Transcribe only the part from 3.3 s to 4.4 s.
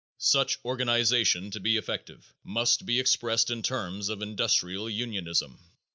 in terms of